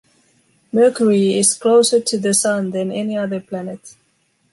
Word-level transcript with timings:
Mercury 0.71 1.37
is 1.37 1.53
closer 1.53 1.99
to 1.99 2.17
the 2.17 2.33
sun 2.33 2.71
than 2.71 2.91
any 2.91 3.15
other 3.15 3.39
planet. 3.39 3.95